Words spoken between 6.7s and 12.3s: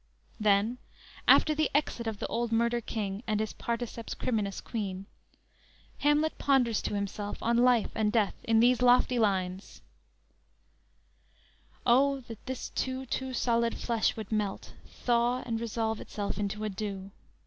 to himself on life and death in these lofty lines: _"O,